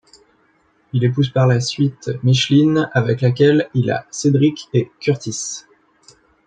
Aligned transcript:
Il 0.93 1.03
épouse 1.03 1.29
par 1.29 1.45
la 1.45 1.59
suite 1.61 2.09
Micheline 2.23 2.89
avec 2.93 3.21
laquelle 3.21 3.69
il 3.75 3.91
a 3.91 4.07
Cédrick 4.09 4.67
et 4.73 4.89
Curtis. 4.99 5.65